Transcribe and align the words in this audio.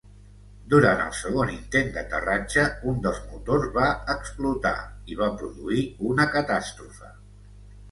Durant 0.69 1.01
el 1.01 1.11
segon 1.17 1.51
intent 1.55 1.91
d'aterratge, 1.97 2.63
un 2.93 2.97
dels 3.05 3.21
motors 3.27 3.69
va 3.77 3.91
explotar, 4.15 4.73
i 5.13 5.21
va 5.23 5.31
produir 5.45 5.87
una 6.11 6.29
catàstrofe. 6.35 7.15